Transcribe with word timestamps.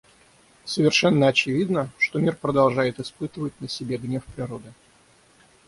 Совершенно 0.65 1.27
очевидно, 1.27 1.91
что 1.99 2.17
мир 2.17 2.35
продолжает 2.35 2.99
испытывать 2.99 3.53
на 3.61 3.69
себе 3.69 3.97
гнев 3.97 4.23
природы. 4.35 4.73